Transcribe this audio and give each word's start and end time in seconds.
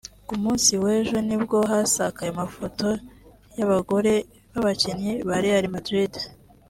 Ku 0.27 0.33
munsi 0.43 0.71
w’ejo 0.83 1.17
nibwo 1.27 1.57
hasakaye 1.71 2.29
amafoto 2.31 2.87
y’abagore 3.57 4.13
b’abakinnyi 4.51 5.11
ba 5.27 5.35
Real 5.43 5.65
Madrid 5.75 6.13